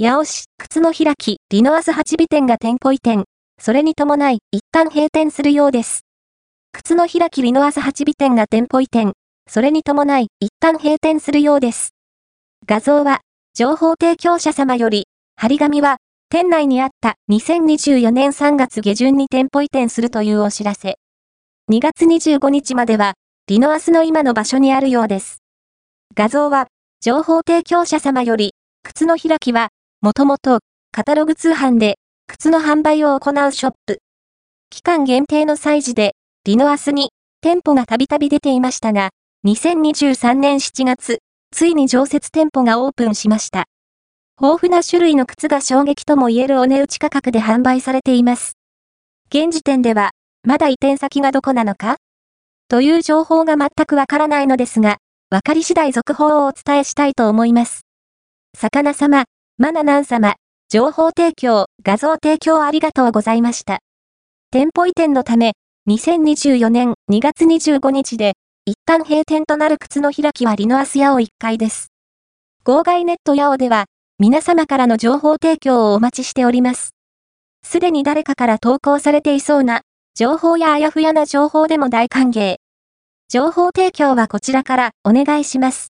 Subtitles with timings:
[0.00, 3.24] 八尾市、靴の開き、リノアス8尾店が店舗移転。
[3.60, 6.02] それに伴い、一旦閉店するようです。
[6.70, 9.14] 靴の開きリノアス8尾店が店舗移転。
[9.50, 11.94] それに伴い、一旦閉店するようです。
[12.64, 13.22] 画像は、
[13.54, 15.96] 情報提供者様より、張り紙は、
[16.30, 20.94] 店内にあった2024年3月下旬に店舗移転するというお知らせ。
[21.72, 23.14] 2月25日までは、
[23.48, 25.38] リノアスの今の場所にあるようです。
[26.14, 26.68] 画像は、
[27.00, 28.54] 情報提供者様より、
[28.84, 29.70] 靴の開きは、
[30.00, 30.60] もともと、
[30.92, 31.96] カタログ通販で、
[32.28, 33.98] 靴の販売を行うショップ。
[34.70, 39.10] 期間限定の催事で、リノアスに、店舗がたびたび出ていましたが、
[39.44, 41.18] 2023年7月、
[41.50, 43.64] ついに常設店舗がオープンしました。
[44.40, 48.52] 豊富な種類の靴が衝撃とも言えるお値打ち価格で販売されています。
[49.30, 50.12] 現時点では、
[50.44, 51.96] まだ移転先がどこなのか？
[52.68, 54.98] という情報が全くわからないのですが、
[55.30, 57.80] わかり次第続報をお伝えしたいと思います。
[58.56, 59.24] 魚様、
[59.60, 60.36] マナナン様、
[60.68, 63.80] 情報提供、画像提供ありがとうございました。
[64.52, 65.54] 店舗移転のため、
[65.88, 68.34] 2024年2月25日で、
[68.66, 71.88] 一旦閉店となる靴の開きはリノアスヤオ1階です。
[72.62, 73.86] 号外ネットヤオでは、
[74.20, 76.90] 皆様からの情報提供をお待ちしております。
[77.64, 79.80] すでに誰かから投稿されていそうな、
[80.14, 82.58] 情報やあやふやな情報でも大歓迎。
[83.28, 85.86] 情報提供はこちらからお願いします。